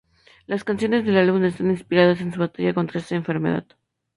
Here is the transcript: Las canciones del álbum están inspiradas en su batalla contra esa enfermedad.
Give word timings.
Las 0.47 0.63
canciones 0.63 1.05
del 1.05 1.15
álbum 1.15 1.43
están 1.43 1.69
inspiradas 1.69 2.21
en 2.21 2.33
su 2.33 2.39
batalla 2.39 2.73
contra 2.73 2.99
esa 3.01 3.13
enfermedad. 3.15 3.67